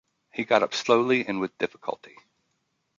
[0.33, 2.15] He got up slowly and with difficulty.